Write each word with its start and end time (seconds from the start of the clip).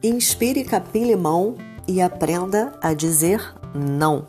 Inspire 0.00 0.62
capim-limão 0.62 1.56
e 1.88 2.00
aprenda 2.00 2.72
a 2.80 2.94
dizer 2.94 3.42
não. 3.74 4.28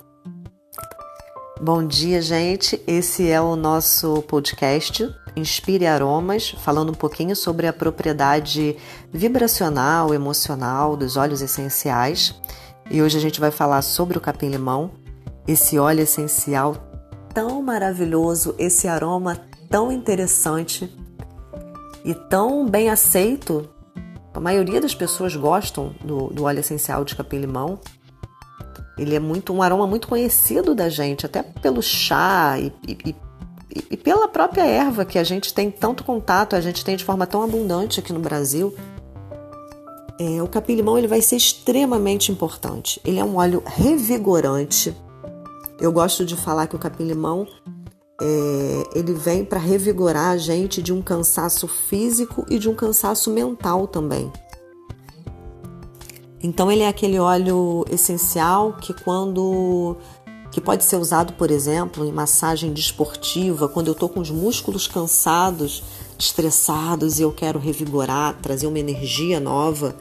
Bom 1.62 1.86
dia, 1.86 2.24
gente. 2.24 2.82
Esse 2.88 3.30
é 3.30 3.40
o 3.40 3.56
nosso 3.56 4.24
podcast 4.24 5.08
Inspire 5.36 5.86
Aromas, 5.86 6.56
falando 6.64 6.90
um 6.90 6.96
pouquinho 6.96 7.36
sobre 7.36 7.68
a 7.68 7.74
propriedade 7.74 8.76
vibracional, 9.14 10.12
emocional 10.12 10.98
dos 10.98 11.16
óleos 11.16 11.40
essenciais. 11.40 12.34
E 12.90 13.00
hoje 13.00 13.20
a 13.20 13.22
gente 13.22 13.40
vai 13.40 13.52
falar 13.52 13.84
sobre 13.84 14.18
o 14.18 14.22
capim-limão, 14.22 14.90
esse 15.48 15.78
óleo 15.78 16.02
essencial 16.02 16.78
tão 17.32 17.62
maravilhoso, 17.62 18.56
esse 18.58 18.88
aroma 18.88 19.40
tão 19.70 19.92
interessante 19.92 20.92
e 22.04 22.16
tão 22.16 22.66
bem 22.68 22.90
aceito 22.90 23.70
a 24.34 24.40
maioria 24.40 24.80
das 24.80 24.94
pessoas 24.94 25.36
gostam 25.36 25.96
do, 26.04 26.28
do 26.28 26.44
óleo 26.44 26.60
essencial 26.60 27.04
de 27.04 27.16
capim-limão. 27.16 27.80
Ele 28.98 29.16
é 29.16 29.20
muito 29.20 29.54
um 29.54 29.62
aroma 29.62 29.88
muito 29.88 30.08
conhecido 30.08 30.76
da 30.76 30.90
gente, 30.90 31.26
até 31.26 31.42
pelo 31.42 31.82
chá 31.82 32.58
e, 32.60 32.74
e, 32.88 32.98
e, 33.06 33.16
e 33.92 33.98
pela 33.98 34.28
própria 34.28 34.66
erva 34.66 35.06
que 35.06 35.18
a 35.18 35.24
gente 35.24 35.54
tem 35.54 35.72
tanto 35.72 36.04
contato, 36.04 36.56
a 36.56 36.62
gente 36.62 36.84
tem 36.84 36.96
de 36.96 37.04
forma 37.04 37.26
tão 37.26 37.42
abundante 37.42 38.00
aqui 38.00 38.12
no 38.12 38.20
Brasil. 38.20 38.76
É, 40.20 40.44
o 40.44 40.48
capim-limão 40.48 40.98
ele 40.98 41.08
vai 41.08 41.22
ser 41.22 41.38
extremamente 41.38 42.30
importante. 42.30 43.00
Ele 43.06 43.20
é 43.20 43.24
um 43.24 43.38
óleo 43.38 43.64
revigorante. 43.66 44.94
Eu 45.80 45.94
gosto 45.94 46.26
de 46.26 46.36
falar 46.36 46.68
que 46.68 46.76
o 46.76 46.80
capim-limão 46.80 47.48
é, 48.22 48.84
ele 48.96 49.14
vem 49.14 49.46
para 49.46 49.60
revigorar 49.60 50.32
a 50.32 50.38
gente 50.38 50.82
de 50.82 50.92
um 50.92 51.02
cansaço 51.02 51.68
físico 51.68 52.46
e 52.50 52.60
de 52.60 52.70
um 52.70 52.76
cansaço 52.76 53.32
mental 53.32 53.88
também. 53.88 54.32
Então 56.42 56.72
ele 56.72 56.84
é 56.84 56.88
aquele 56.88 57.20
óleo 57.20 57.86
essencial 57.90 58.74
que 58.74 58.94
quando 58.94 59.98
que 60.52 60.60
pode 60.60 60.84
ser 60.84 60.96
usado, 60.96 61.34
por 61.34 61.52
exemplo, 61.52 62.04
em 62.04 62.12
massagem 62.12 62.74
desportiva, 62.74 63.70
quando 63.70 63.88
eu 63.88 63.94
estou 63.94 64.10
com 64.10 64.20
os 64.20 64.32
músculos 64.32 64.88
cansados, 64.88 65.84
estressados 66.18 67.20
e 67.20 67.22
eu 67.22 67.32
quero 67.32 67.60
revigorar, 67.60 68.36
trazer 68.42 68.66
uma 68.66 68.80
energia 68.80 69.40
nova. 69.40 69.96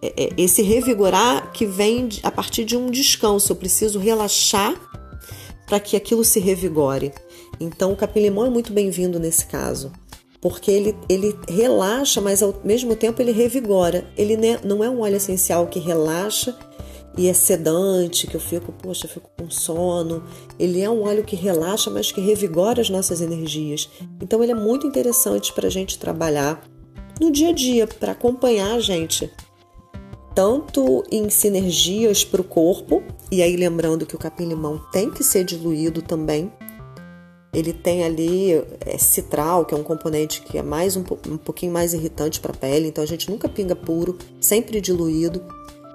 É, 0.00 0.24
é, 0.24 0.32
esse 0.36 0.62
revigorar 0.62 1.50
que 1.52 1.66
vem 1.66 2.08
a 2.22 2.30
partir 2.30 2.64
de 2.64 2.76
um 2.76 2.88
descanso, 2.88 3.50
eu 3.50 3.56
preciso 3.56 3.98
relaxar 3.98 4.76
para 5.72 5.80
que 5.80 5.96
aquilo 5.96 6.22
se 6.22 6.38
revigore. 6.38 7.14
Então, 7.58 7.94
o 7.94 7.96
capim-limão 7.96 8.44
é 8.44 8.50
muito 8.50 8.74
bem-vindo 8.74 9.18
nesse 9.18 9.46
caso, 9.46 9.90
porque 10.38 10.70
ele, 10.70 10.94
ele 11.08 11.34
relaxa, 11.48 12.20
mas 12.20 12.42
ao 12.42 12.60
mesmo 12.62 12.94
tempo 12.94 13.22
ele 13.22 13.32
revigora. 13.32 14.06
Ele 14.14 14.36
não 14.62 14.84
é 14.84 14.90
um 14.90 15.00
óleo 15.00 15.16
essencial 15.16 15.66
que 15.66 15.78
relaxa 15.78 16.54
e 17.16 17.26
é 17.26 17.32
sedante, 17.32 18.26
que 18.26 18.34
eu 18.34 18.40
fico, 18.40 18.70
poxa, 18.70 19.06
eu 19.06 19.10
fico 19.10 19.30
com 19.34 19.48
sono. 19.48 20.22
Ele 20.58 20.82
é 20.82 20.90
um 20.90 21.04
óleo 21.04 21.24
que 21.24 21.36
relaxa, 21.36 21.88
mas 21.88 22.12
que 22.12 22.20
revigora 22.20 22.82
as 22.82 22.90
nossas 22.90 23.22
energias. 23.22 23.88
Então, 24.20 24.42
ele 24.42 24.52
é 24.52 24.54
muito 24.54 24.86
interessante 24.86 25.54
para 25.54 25.68
a 25.68 25.70
gente 25.70 25.98
trabalhar 25.98 26.62
no 27.18 27.30
dia 27.30 27.48
a 27.48 27.52
dia, 27.52 27.86
para 27.86 28.12
acompanhar 28.12 28.74
a 28.74 28.80
gente 28.80 29.32
tanto 30.34 31.04
em 31.10 31.28
sinergias 31.30 32.24
para 32.24 32.40
o 32.40 32.44
corpo, 32.44 33.02
e 33.32 33.40
aí 33.42 33.56
lembrando 33.56 34.04
que 34.04 34.14
o 34.14 34.18
capim-limão 34.18 34.78
tem 34.92 35.10
que 35.10 35.24
ser 35.24 35.42
diluído 35.42 36.02
também. 36.02 36.52
Ele 37.50 37.72
tem 37.72 38.04
ali 38.04 38.52
é, 38.80 38.98
citral, 38.98 39.64
que 39.64 39.72
é 39.72 39.76
um 39.76 39.82
componente 39.82 40.42
que 40.42 40.58
é 40.58 40.62
mais 40.62 40.98
um, 40.98 41.04
um 41.26 41.38
pouquinho 41.38 41.72
mais 41.72 41.94
irritante 41.94 42.38
para 42.40 42.52
a 42.52 42.54
pele, 42.54 42.88
então 42.88 43.02
a 43.02 43.06
gente 43.06 43.30
nunca 43.30 43.48
pinga 43.48 43.74
puro, 43.74 44.18
sempre 44.38 44.82
diluído. 44.82 45.42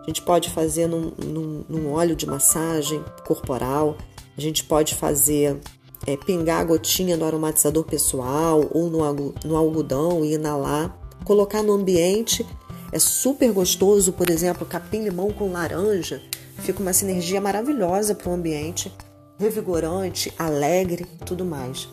A 0.01 0.07
gente 0.07 0.23
pode 0.23 0.49
fazer 0.49 0.87
num, 0.87 1.11
num, 1.15 1.63
num 1.69 1.91
óleo 1.91 2.15
de 2.15 2.25
massagem 2.25 3.05
corporal, 3.27 3.95
a 4.35 4.41
gente 4.41 4.63
pode 4.63 4.95
fazer 4.95 5.59
é, 6.07 6.17
pingar 6.17 6.61
a 6.61 6.63
gotinha 6.63 7.15
no 7.15 7.25
aromatizador 7.25 7.83
pessoal 7.83 8.67
ou 8.71 8.89
no, 8.89 9.33
no 9.45 9.55
algodão 9.55 10.25
e 10.25 10.33
inalar, 10.33 10.97
colocar 11.23 11.61
no 11.61 11.73
ambiente 11.73 12.43
é 12.91 12.97
super 12.97 13.51
gostoso, 13.51 14.11
por 14.11 14.27
exemplo, 14.27 14.65
capim-limão 14.65 15.31
com 15.31 15.51
laranja. 15.51 16.19
Fica 16.59 16.81
uma 16.81 16.93
sinergia 16.93 17.39
maravilhosa 17.39 18.13
para 18.13 18.29
o 18.29 18.33
ambiente, 18.33 18.91
revigorante, 19.39 20.33
alegre, 20.37 21.05
tudo 21.25 21.45
mais. 21.45 21.87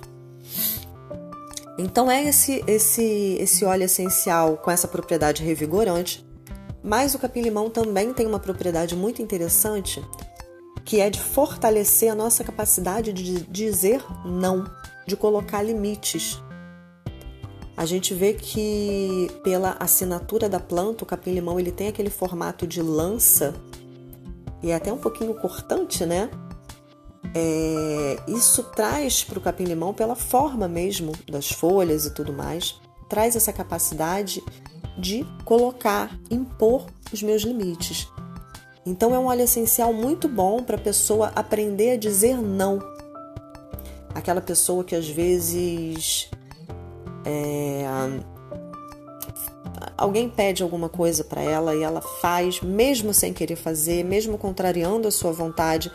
Então 1.78 2.10
é 2.10 2.24
esse 2.24 2.62
esse 2.66 3.36
esse 3.40 3.64
óleo 3.64 3.84
essencial 3.84 4.56
com 4.56 4.70
essa 4.70 4.86
propriedade 4.86 5.42
revigorante, 5.42 6.24
mas 6.82 7.14
o 7.14 7.18
capim-limão 7.18 7.68
também 7.68 8.12
tem 8.12 8.26
uma 8.26 8.38
propriedade 8.38 8.94
muito 8.94 9.20
interessante, 9.20 10.04
que 10.84 11.00
é 11.00 11.10
de 11.10 11.20
fortalecer 11.20 12.10
a 12.10 12.14
nossa 12.14 12.44
capacidade 12.44 13.12
de 13.12 13.40
dizer 13.42 14.04
não, 14.24 14.64
de 15.06 15.16
colocar 15.16 15.62
limites 15.62 16.40
a 17.76 17.84
gente 17.84 18.14
vê 18.14 18.32
que 18.34 19.28
pela 19.42 19.76
assinatura 19.80 20.48
da 20.48 20.60
planta, 20.60 21.02
o 21.02 21.06
capim-limão 21.06 21.58
ele 21.58 21.72
tem 21.72 21.88
aquele 21.88 22.10
formato 22.10 22.66
de 22.66 22.80
lança 22.80 23.54
e 24.64 24.70
é 24.70 24.74
até 24.74 24.90
um 24.90 24.96
pouquinho 24.96 25.34
cortante, 25.34 26.06
né? 26.06 26.30
É, 27.34 28.16
isso 28.26 28.62
traz 28.62 29.22
para 29.22 29.38
o 29.38 29.42
capim-limão, 29.42 29.92
pela 29.92 30.14
forma 30.16 30.66
mesmo 30.66 31.12
das 31.30 31.50
folhas 31.50 32.06
e 32.06 32.14
tudo 32.14 32.32
mais, 32.32 32.80
traz 33.06 33.36
essa 33.36 33.52
capacidade 33.52 34.42
de 34.98 35.22
colocar, 35.44 36.18
impor 36.30 36.86
os 37.12 37.22
meus 37.22 37.42
limites. 37.42 38.08
Então 38.86 39.14
é 39.14 39.18
um 39.18 39.26
óleo 39.26 39.42
essencial 39.42 39.92
muito 39.92 40.28
bom 40.28 40.62
para 40.62 40.76
a 40.76 40.80
pessoa 40.80 41.30
aprender 41.36 41.92
a 41.92 41.96
dizer 41.98 42.38
não. 42.38 42.78
Aquela 44.14 44.40
pessoa 44.40 44.82
que 44.82 44.94
às 44.94 45.08
vezes 45.08 46.30
é, 47.26 47.84
alguém 49.96 50.28
pede 50.28 50.62
alguma 50.62 50.88
coisa 50.88 51.24
para 51.24 51.42
ela 51.42 51.74
e 51.74 51.82
ela 51.82 52.00
faz, 52.00 52.60
mesmo 52.60 53.14
sem 53.14 53.32
querer 53.32 53.56
fazer, 53.56 54.04
mesmo 54.04 54.36
contrariando 54.36 55.08
a 55.08 55.10
sua 55.10 55.32
vontade, 55.32 55.90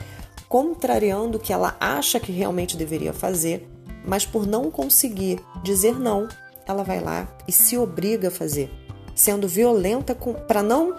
contrariando 0.47 1.37
o 1.37 1.39
que 1.39 1.53
ela 1.53 1.75
acha 1.79 2.19
que 2.19 2.31
realmente 2.31 2.75
deveria 2.75 3.13
fazer, 3.13 3.67
mas 4.05 4.25
por 4.25 4.47
não 4.47 4.71
conseguir 4.71 5.39
dizer 5.63 5.99
não, 5.99 6.27
ela 6.65 6.83
vai 6.83 6.99
lá 6.99 7.27
e 7.47 7.51
se 7.51 7.77
obriga 7.77 8.29
a 8.29 8.31
fazer, 8.31 8.71
sendo 9.13 9.47
violenta 9.47 10.15
para 10.47 10.63
não 10.63 10.95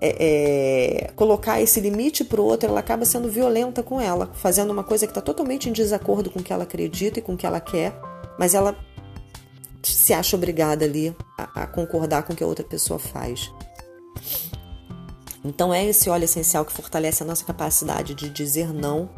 é, 0.00 1.06
é, 1.06 1.10
colocar 1.14 1.60
esse 1.60 1.80
limite 1.80 2.24
para 2.24 2.40
o 2.40 2.44
outro, 2.44 2.68
ela 2.68 2.80
acaba 2.80 3.04
sendo 3.04 3.28
violenta 3.28 3.82
com 3.82 4.00
ela, 4.00 4.30
fazendo 4.34 4.72
uma 4.72 4.82
coisa 4.82 5.06
que 5.06 5.12
está 5.12 5.20
totalmente 5.20 5.68
em 5.68 5.72
desacordo 5.72 6.28
com 6.28 6.40
o 6.40 6.42
que 6.42 6.52
ela 6.52 6.64
acredita 6.64 7.20
e 7.20 7.22
com 7.22 7.34
o 7.34 7.36
que 7.36 7.46
ela 7.46 7.60
quer, 7.60 7.92
mas 8.38 8.54
ela 8.54 8.76
se 9.82 10.12
acha 10.12 10.36
obrigada 10.36 10.84
ali 10.84 11.14
a, 11.38 11.62
a 11.62 11.66
concordar 11.66 12.22
com 12.22 12.32
o 12.32 12.36
que 12.36 12.44
a 12.44 12.46
outra 12.46 12.64
pessoa 12.64 12.98
faz. 12.98 13.52
Então 15.44 15.74
é 15.74 15.84
esse 15.84 16.08
óleo 16.08 16.24
essencial 16.24 16.64
que 16.64 16.72
fortalece 16.72 17.22
a 17.22 17.26
nossa 17.26 17.44
capacidade 17.44 18.14
de 18.14 18.28
dizer 18.30 18.72
não 18.72 19.10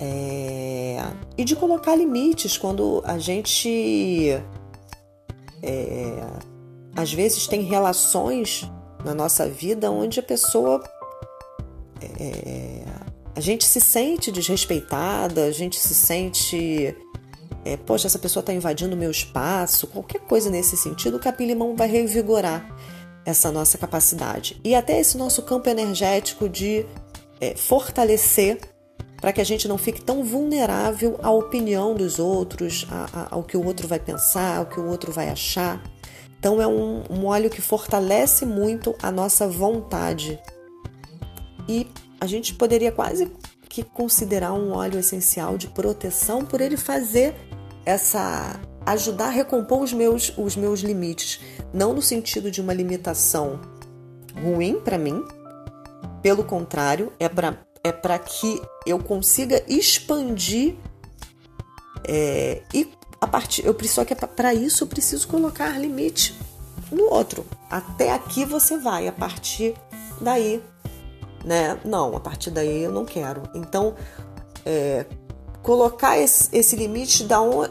é, 0.00 0.96
e 1.36 1.44
de 1.44 1.54
colocar 1.54 1.94
limites 1.94 2.56
quando 2.56 3.02
a 3.04 3.18
gente 3.18 4.30
é, 5.62 6.26
às 6.96 7.12
vezes 7.12 7.46
tem 7.46 7.62
relações 7.62 8.66
na 9.04 9.14
nossa 9.14 9.46
vida 9.46 9.90
onde 9.90 10.18
a 10.18 10.22
pessoa 10.22 10.82
é, 12.00 12.82
a 13.36 13.40
gente 13.40 13.66
se 13.66 13.80
sente 13.80 14.32
desrespeitada, 14.32 15.44
a 15.44 15.52
gente 15.52 15.78
se 15.78 15.94
sente 15.94 16.96
é, 17.64 17.76
poxa, 17.76 18.06
essa 18.06 18.18
pessoa 18.18 18.40
está 18.40 18.52
invadindo 18.52 18.94
o 18.94 18.98
meu 18.98 19.10
espaço, 19.10 19.86
qualquer 19.86 20.20
coisa 20.20 20.50
nesse 20.50 20.76
sentido, 20.76 21.16
o 21.16 21.20
capim-limão 21.20 21.76
vai 21.76 21.88
revigorar 21.88 22.66
essa 23.24 23.52
nossa 23.52 23.76
capacidade. 23.76 24.60
E 24.64 24.74
até 24.74 24.98
esse 24.98 25.18
nosso 25.18 25.42
campo 25.42 25.68
energético 25.68 26.48
de 26.48 26.86
é, 27.40 27.54
fortalecer 27.54 28.58
para 29.20 29.32
que 29.32 29.40
a 29.40 29.44
gente 29.44 29.68
não 29.68 29.76
fique 29.76 30.00
tão 30.00 30.24
vulnerável 30.24 31.18
à 31.22 31.30
opinião 31.30 31.94
dos 31.94 32.18
outros, 32.18 32.86
a, 32.90 33.08
a, 33.12 33.34
ao 33.34 33.42
que 33.42 33.56
o 33.56 33.64
outro 33.64 33.86
vai 33.86 33.98
pensar, 33.98 34.58
ao 34.58 34.66
que 34.66 34.80
o 34.80 34.86
outro 34.88 35.12
vai 35.12 35.28
achar. 35.28 35.82
Então 36.38 36.60
é 36.60 36.66
um, 36.66 37.02
um 37.10 37.26
óleo 37.26 37.50
que 37.50 37.60
fortalece 37.60 38.46
muito 38.46 38.94
a 39.02 39.10
nossa 39.10 39.46
vontade. 39.46 40.40
E 41.68 41.86
a 42.18 42.26
gente 42.26 42.54
poderia 42.54 42.90
quase 42.90 43.30
que 43.68 43.82
considerar 43.82 44.54
um 44.54 44.72
óleo 44.72 44.98
essencial 44.98 45.58
de 45.58 45.68
proteção 45.68 46.44
por 46.44 46.60
ele 46.62 46.78
fazer 46.78 47.34
essa 47.90 48.60
ajudar 48.86 49.26
a 49.26 49.30
recompor 49.30 49.82
os 49.82 49.92
meus 49.92 50.32
os 50.38 50.56
meus 50.56 50.80
limites, 50.80 51.40
não 51.72 51.92
no 51.92 52.00
sentido 52.00 52.50
de 52.50 52.60
uma 52.60 52.72
limitação 52.72 53.60
ruim 54.42 54.80
para 54.80 54.96
mim, 54.96 55.22
pelo 56.22 56.44
contrário, 56.44 57.12
é 57.18 57.28
para 57.28 57.58
é 57.82 57.92
para 57.92 58.18
que 58.18 58.60
eu 58.86 58.98
consiga 58.98 59.62
expandir 59.66 60.76
é, 62.06 62.62
e 62.74 62.90
a 63.20 63.26
partir 63.26 63.64
eu 63.64 63.74
preciso 63.74 64.04
que 64.04 64.14
para 64.14 64.54
isso 64.54 64.84
eu 64.84 64.88
preciso 64.88 65.26
colocar 65.28 65.78
limite. 65.78 66.38
no 66.90 67.04
outro. 67.10 67.46
Até 67.70 68.12
aqui 68.12 68.44
você 68.44 68.76
vai, 68.76 69.06
a 69.06 69.12
partir 69.12 69.74
daí, 70.20 70.60
né? 71.44 71.78
Não, 71.84 72.16
a 72.16 72.20
partir 72.20 72.50
daí 72.50 72.82
eu 72.82 72.92
não 72.92 73.04
quero. 73.04 73.42
Então, 73.54 73.94
é, 74.66 75.06
colocar 75.62 76.18
esse, 76.18 76.48
esse 76.56 76.76
limite 76.76 77.26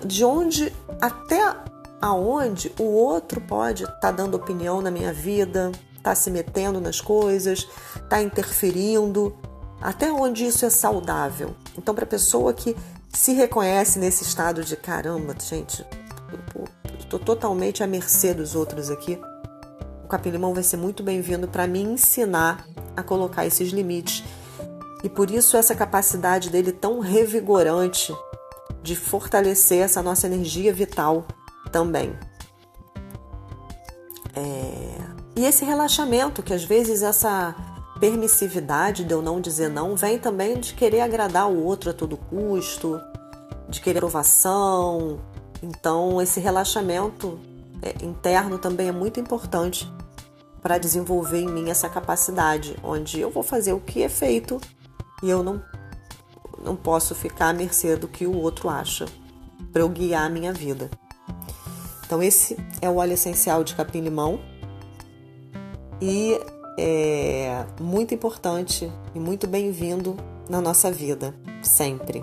de 0.06 0.24
onde 0.24 0.74
até 1.02 1.56
aonde 2.02 2.72
o 2.80 2.84
outro 2.84 3.42
pode 3.42 3.84
estar 3.84 4.00
tá 4.00 4.12
dando 4.12 4.36
opinião 4.36 4.82
na 4.82 4.90
minha 4.92 5.12
vida, 5.12 5.72
tá 6.02 6.16
se 6.16 6.32
metendo 6.32 6.80
nas 6.80 7.02
coisas, 7.02 7.68
tá 8.10 8.22
interferindo, 8.22 9.36
até 9.82 10.12
onde 10.12 10.46
isso 10.46 10.66
é 10.66 10.70
saudável. 10.70 11.56
Então, 11.78 11.94
para 11.94 12.06
pessoa 12.06 12.54
que 12.54 12.76
se 13.10 13.34
reconhece 13.34 14.00
nesse 14.00 14.24
estado 14.24 14.64
de 14.64 14.76
caramba, 14.76 15.36
gente, 15.40 15.86
estou 17.00 17.20
totalmente 17.20 17.84
à 17.84 17.88
mercê 17.88 18.34
dos 18.34 18.56
outros 18.56 18.90
aqui, 18.90 19.20
o 20.04 20.08
capim-limão 20.08 20.54
vai 20.54 20.64
ser 20.64 20.78
muito 20.78 21.04
bem-vindo 21.04 21.48
para 21.48 21.68
me 21.68 21.82
ensinar 21.82 22.66
a 22.96 23.04
colocar 23.04 23.46
esses 23.46 23.70
limites. 23.70 24.24
E 25.04 25.10
por 25.10 25.32
isso 25.32 25.56
essa 25.56 25.74
capacidade 25.74 26.50
dele 26.50 26.72
tão 26.72 27.00
revigorante 27.00 28.14
de 28.82 28.96
fortalecer 28.96 29.84
essa 29.84 30.02
nossa 30.02 30.28
energia 30.28 30.74
vital 30.74 31.26
também. 31.72 32.18
É... 34.36 34.98
E 35.36 35.46
esse 35.46 35.64
relaxamento, 35.64 36.44
que 36.44 36.54
às 36.54 36.64
vezes 36.64 37.02
essa 37.02 37.56
permissividade 38.00 39.04
de 39.04 39.14
eu 39.14 39.22
não 39.22 39.42
dizer 39.42 39.70
não 39.70 39.96
vem 39.96 40.18
também 40.18 40.60
de 40.60 40.74
querer 40.74 41.02
agradar 41.02 41.50
o 41.50 41.64
outro 41.64 41.90
a 41.90 41.94
todo 41.94 42.18
custo, 42.18 43.00
de 43.70 43.80
querer 43.80 44.00
aprovação. 44.00 45.20
Então, 45.62 46.22
esse 46.22 46.40
relaxamento 46.40 47.40
é, 47.82 48.04
interno 48.04 48.58
também 48.58 48.88
é 48.88 48.92
muito 48.92 49.20
importante 49.20 49.92
para 50.62 50.78
desenvolver 50.78 51.40
em 51.40 51.48
mim 51.48 51.70
essa 51.70 51.88
capacidade, 51.88 52.76
onde 52.84 53.20
eu 53.20 53.30
vou 53.30 53.44
fazer 53.44 53.74
o 53.74 53.80
que 53.80 54.04
é 54.04 54.10
feito 54.10 54.60
e 55.22 55.30
eu 55.30 55.44
não, 55.44 55.62
não 56.64 56.76
posso 56.76 57.14
ficar 57.14 57.50
à 57.50 57.54
mercê 57.54 57.96
do 57.96 58.08
que 58.08 58.26
o 58.26 58.36
outro 58.36 58.70
acha 58.70 59.06
para 59.72 59.82
eu 59.82 59.90
guiar 59.90 60.26
a 60.26 60.30
minha 60.30 60.54
vida. 60.54 60.90
Então, 62.06 62.24
esse 62.24 62.58
é 62.82 62.90
o 62.90 62.96
óleo 62.96 63.14
essencial 63.14 63.64
de 63.64 63.76
capim-limão 63.76 64.40
e 66.02 66.40
é 66.78 67.66
muito 67.80 68.14
importante 68.14 68.92
e 69.14 69.20
muito 69.20 69.46
bem-vindo 69.46 70.18
na 70.50 70.60
nossa 70.60 70.92
vida, 70.92 71.36
sempre. 71.62 72.22